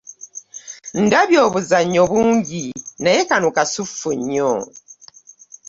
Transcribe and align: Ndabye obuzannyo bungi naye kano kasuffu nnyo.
Ndabye 1.05 1.39
obuzannyo 1.47 2.01
bungi 2.11 2.63
naye 3.03 3.21
kano 3.29 3.47
kasuffu 3.55 4.09
nnyo. 4.17 4.53